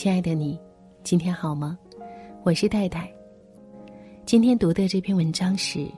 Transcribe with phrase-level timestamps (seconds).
[0.00, 0.56] 亲爱的你，
[1.02, 1.76] 今天好吗？
[2.44, 3.12] 我是戴戴。
[4.24, 5.88] 今天读的这篇文章是：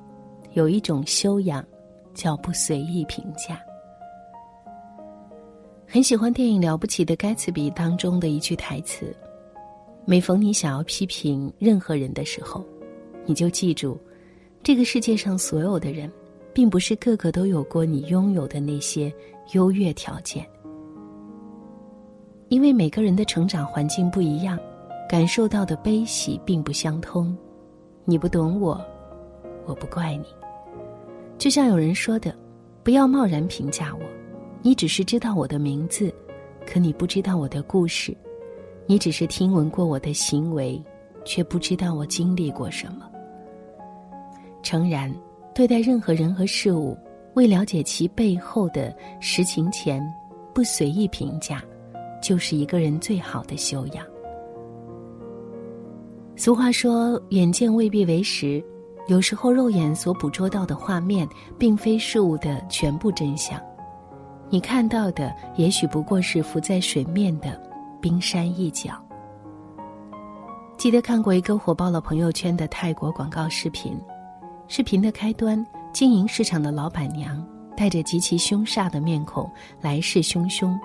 [0.55, 1.63] 有一种修养，
[2.15, 3.61] 叫不随意评价。
[5.87, 9.15] 很喜欢电影《了不起的盖茨比》当中的一句台词：
[10.07, 12.65] 每逢你想要批评任何人的时候，
[13.27, 13.99] 你就记住，
[14.63, 16.11] 这个世界上所有的人，
[16.55, 19.13] 并不是个个都有过你拥有的那些
[19.53, 20.43] 优越条件。
[22.51, 24.59] 因为每个人的成长环境不一样，
[25.09, 27.35] 感受到的悲喜并不相通。
[28.05, 28.85] 你不懂我，
[29.67, 30.25] 我不怪你。
[31.39, 32.35] 就像有人说的
[32.83, 34.01] ：“不要贸然评价我，
[34.63, 36.13] 你只是知道我的名字，
[36.67, 38.13] 可你不知道我的故事；
[38.85, 40.83] 你只是听闻过我的行为，
[41.25, 43.09] 却不知道我经历过什么。”
[44.61, 45.15] 诚然，
[45.55, 46.99] 对待任何人和事物，
[47.35, 50.03] 未了解其背后的实情前，
[50.53, 51.63] 不随意评价。
[52.23, 54.05] 就是一个人最好的修养。
[56.37, 58.65] 俗话说：“眼见未必为实。”
[59.09, 63.61] 有时候，肉眼所捕捉到的画面，并非事物的全部真相。
[64.49, 67.61] 你看到的，也许不过是浮在水面的
[68.01, 68.93] 冰山一角。
[70.77, 73.99] 记得看过一个火爆了朋友圈的泰国广告视频，
[74.69, 77.45] 视频的开端，经营市场的老板娘
[77.77, 80.79] 带着极其凶煞的面孔，来势汹汹，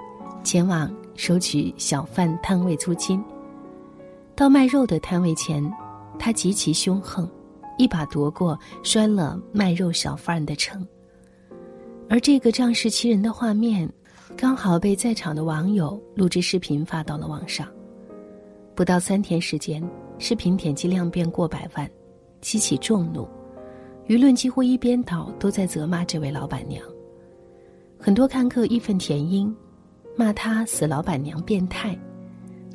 [0.46, 0.90] 前往。
[1.18, 3.24] 收取小贩摊位租金。
[4.36, 5.64] 到卖肉的摊位前，
[6.20, 7.26] 他极其凶横，
[7.78, 10.86] 一把夺过，摔了卖肉小贩的秤。
[12.10, 13.90] 而这个仗势欺人的画面，
[14.36, 17.66] 刚好被在场的网友录制视频发到了网上。
[18.76, 19.82] 不到三天时间，
[20.20, 21.90] 视频点击量便过百万，
[22.42, 23.26] 激起众怒，
[24.06, 26.84] 舆论几乎一边倒都在责骂这位老板娘。
[27.98, 29.56] 很多看客义愤填膺。
[30.16, 31.98] 骂他死老板娘变态，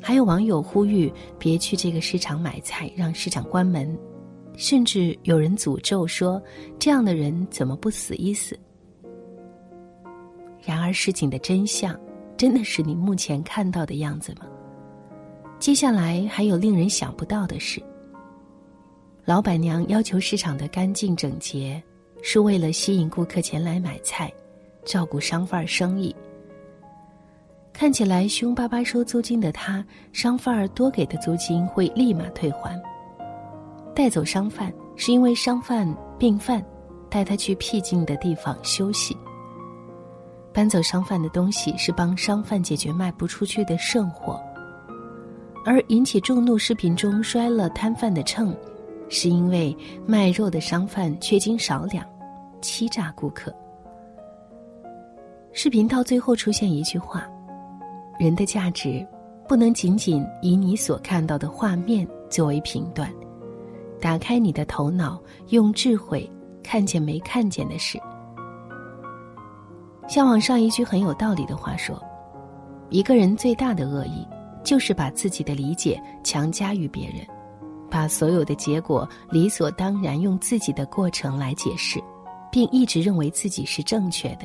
[0.01, 3.97] 还有网友呼吁别去这个市场买菜，让市场关门，
[4.55, 6.41] 甚至有人诅咒说
[6.77, 8.57] 这样的人怎么不死一死？
[10.63, 11.99] 然而事情的真相
[12.37, 14.45] 真的是你目前看到的样子吗？
[15.57, 17.81] 接下来还有令人想不到的事。
[19.25, 21.81] 老板娘要求市场的干净整洁，
[22.21, 24.31] 是为了吸引顾客前来买菜，
[24.83, 26.15] 照顾商贩生意。
[27.73, 29.83] 看起来凶巴巴收租金的他，
[30.13, 32.79] 商贩儿多给的租金会立马退还。
[33.95, 35.87] 带走商贩是因为商贩
[36.17, 36.63] 病犯，
[37.09, 39.17] 带他去僻静的地方休息。
[40.53, 44.39] 搬走商贩的东西是帮商贩解决卖不出去的剩货，
[45.65, 48.55] 而引起众怒视频中摔了摊贩的秤，
[49.09, 52.05] 是因为卖肉的商贩缺斤少两，
[52.61, 53.51] 欺诈顾客。
[55.51, 57.27] 视频到最后出现一句话。
[58.21, 59.03] 人的价值，
[59.47, 63.11] 不能仅仅以你所看到的画面作为评断。
[63.99, 67.99] 打开你的头脑，用智慧看见没看见的事。
[70.07, 71.99] 像网上一句很有道理的话说
[72.89, 74.23] ：“一个人最大的恶意，
[74.63, 77.25] 就是把自己的理解强加于别人，
[77.89, 81.99] 把所有的结果理所当然用自己的过程来解释，
[82.51, 84.41] 并一直认为自己是正确的。”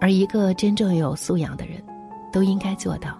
[0.00, 1.82] 而一个真正有素养的人，
[2.32, 3.18] 都应该做到，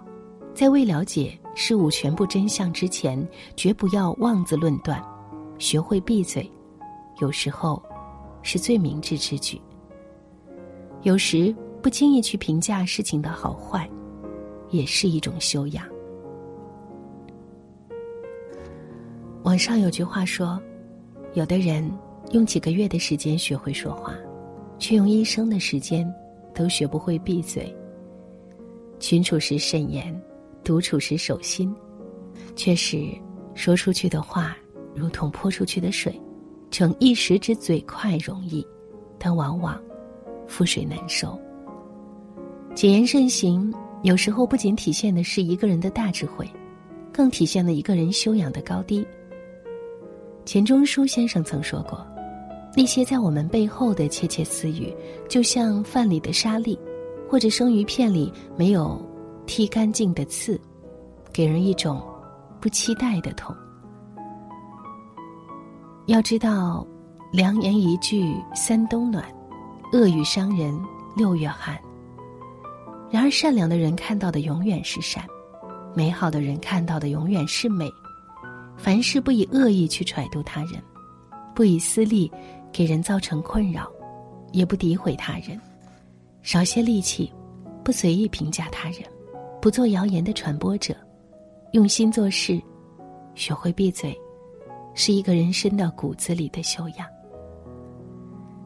[0.53, 5.03] 在未了解事物全部真相之前，绝不要妄自论断，
[5.57, 6.49] 学会闭嘴，
[7.19, 7.81] 有时候，
[8.43, 9.59] 是最明智之举。
[11.01, 13.89] 有时不轻易去评价事情的好坏，
[14.69, 15.83] 也是一种修养。
[19.43, 20.61] 网上有句话说，
[21.33, 21.89] 有的人
[22.31, 24.13] 用几个月的时间学会说话，
[24.77, 26.07] 却用一生的时间。
[26.57, 27.71] 都学不会闭嘴。
[28.99, 30.19] 群处时慎言，
[30.63, 31.71] 独处时守心。
[32.55, 33.13] 确实，
[33.53, 34.57] 说出去的话
[34.95, 36.19] 如同泼出去的水，
[36.71, 38.65] 逞一时之嘴快容易，
[39.19, 39.79] 但往往
[40.47, 41.39] 覆水难收。
[42.73, 43.71] 谨言慎行，
[44.01, 46.49] 有时候不仅体现的是一个人的大智慧，
[47.13, 49.05] 更体现了一个人修养的高低。
[50.43, 52.03] 钱钟书先生曾说过。
[52.77, 54.95] 那些在我们背后的窃窃私语，
[55.27, 56.77] 就像饭里的沙粒，
[57.27, 59.03] 或者生鱼片里没有
[59.47, 60.61] 剔干净的刺，
[61.33, 61.99] 给人一种
[62.61, 63.55] 不期待的痛。
[66.05, 66.85] 要知道，
[67.33, 69.25] 良言一句三冬暖，
[69.91, 70.79] 恶语伤人
[71.15, 71.75] 六月寒。
[73.09, 75.25] 然而，善良的人看到的永远是善，
[75.95, 77.89] 美好的人看到的永远是美。
[78.77, 80.79] 凡事不以恶意去揣度他人，
[81.55, 82.31] 不以私利。
[82.71, 83.91] 给人造成困扰，
[84.51, 85.59] 也不诋毁他人，
[86.41, 87.33] 少些戾气，
[87.83, 89.01] 不随意评价他人，
[89.61, 90.95] 不做谣言的传播者，
[91.71, 92.61] 用心做事，
[93.35, 94.15] 学会闭嘴，
[94.93, 97.07] 是一个人生到骨子里的修养。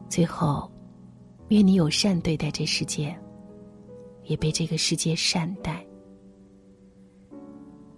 [0.08, 0.70] 最后，
[1.48, 3.16] 愿你友善对待这世界，
[4.24, 5.84] 也被这个世界善待。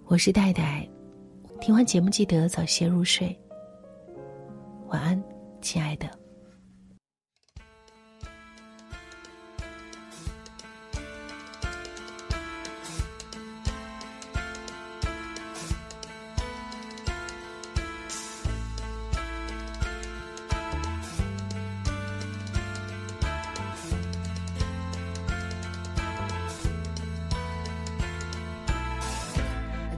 [0.06, 0.89] 我是戴戴，
[1.61, 3.37] 听完节目记得早些入睡。
[4.89, 5.21] 晚安，
[5.65, 6.07] 亲爱的。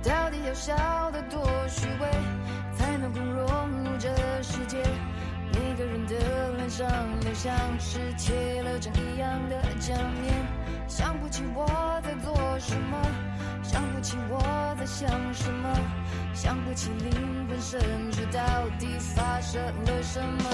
[0.04, 0.95] 到底要笑
[6.76, 6.86] 上
[7.24, 10.46] 都像是贴了针一样的假面，
[10.86, 11.66] 想不起我
[12.04, 12.98] 在做什么，
[13.62, 14.38] 想不起我
[14.78, 15.70] 在想什么，
[16.34, 17.80] 想不起灵魂深
[18.12, 18.40] 处到
[18.78, 20.50] 底发生了什么。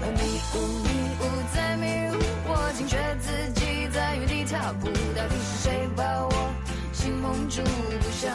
[0.00, 0.88] 迷雾迷
[1.18, 1.22] 雾
[1.52, 6.54] 在迷雾，我惊觉自己在原地踏步，到底是谁把我
[6.92, 7.62] 心蒙住？
[7.64, 8.32] 不想。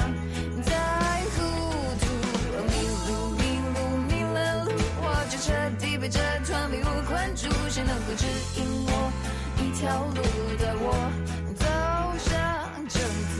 [0.61, 0.75] 再
[8.15, 8.25] 指
[8.57, 9.11] 引我
[9.57, 10.21] 一条路，
[10.57, 10.85] 带我
[11.55, 11.65] 走
[12.17, 12.29] 向
[12.87, 13.01] 正
[13.35, 13.37] 途？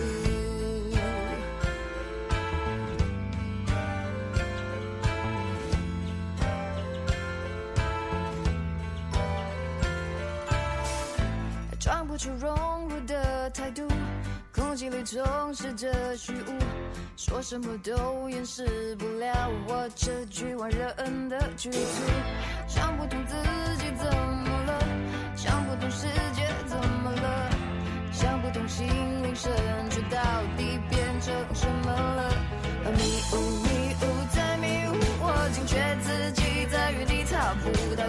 [11.79, 13.87] 装不出融入的态度，
[14.53, 16.53] 空气里充斥着虚无，
[17.17, 21.79] 说什么都掩饰不了我这局外人的局促，
[22.67, 23.35] 想不通自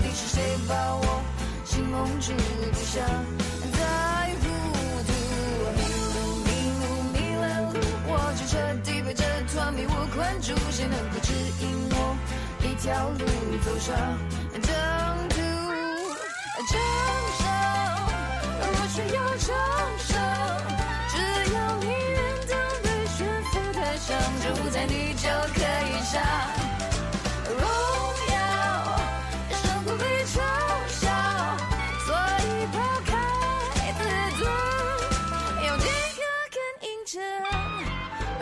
[0.01, 1.23] 到底是谁把我
[1.63, 2.33] 心蒙住？
[2.33, 3.05] 不想
[3.71, 4.45] 再糊
[5.05, 5.13] 涂。
[5.77, 5.79] 迷
[6.17, 6.49] 路迷
[6.81, 6.83] 路
[7.13, 7.77] 迷了路，
[8.09, 12.17] 我就彻底被这团迷雾困住，谁能够指引我
[12.63, 13.27] 一条路
[13.63, 13.95] 走上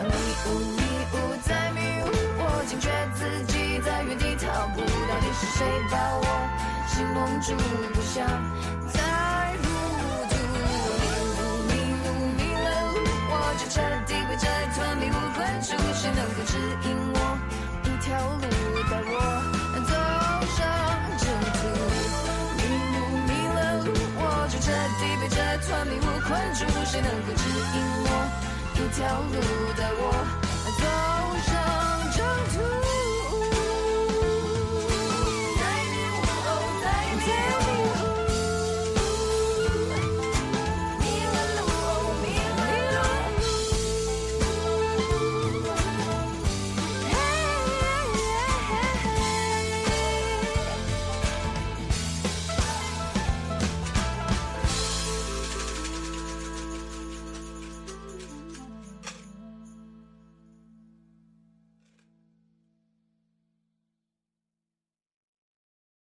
[0.03, 0.13] 迷
[0.45, 0.47] 雾
[0.77, 0.81] 迷
[1.13, 2.07] 雾在迷雾，
[2.39, 3.19] 我惊觉自
[3.51, 6.23] 己在原地踏步，到底是谁把我？
[6.87, 7.53] 心蒙住，
[7.93, 8.25] 不想
[8.91, 8.97] 再
[9.59, 9.63] 糊
[10.29, 10.33] 涂。
[10.89, 11.03] 迷
[11.35, 11.71] 路迷
[12.03, 12.97] 路迷了路，
[13.29, 13.75] 我就彻
[14.07, 15.69] 底被这团迷雾困住。
[15.93, 16.57] 谁能够指
[16.87, 17.17] 引我
[17.83, 18.07] 一条
[18.39, 18.43] 路，
[18.89, 19.13] 带我
[19.85, 19.93] 走
[20.55, 20.59] 上
[21.19, 21.27] 正
[21.59, 21.61] 途？
[22.57, 22.59] 迷
[22.95, 22.97] 路
[23.27, 24.65] 迷了路，我就彻
[24.99, 25.37] 底被这
[25.67, 26.65] 团迷雾困住。
[26.85, 28.07] 谁能够指引我
[28.89, 30.38] 一条路，的我？